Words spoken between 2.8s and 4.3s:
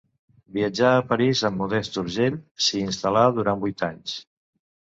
instal·la durant vuit anys.